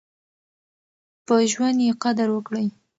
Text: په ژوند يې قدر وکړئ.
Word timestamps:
په 1.25 1.35
ژوند 1.51 1.79
يې 1.85 1.91
قدر 2.03 2.27
وکړئ. 2.31 2.67